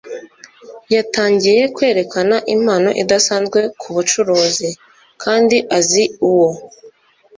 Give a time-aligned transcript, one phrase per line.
[0.95, 4.69] yatangiye kwerekana impano idasanzwe kubucuruzi,
[5.23, 6.49] kandi azi uwo